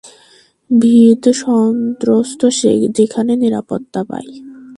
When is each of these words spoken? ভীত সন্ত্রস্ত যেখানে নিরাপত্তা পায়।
ভীত 0.69 1.23
সন্ত্রস্ত 1.43 2.41
যেখানে 2.89 3.31
নিরাপত্তা 3.35 4.01
পায়। 4.03 4.31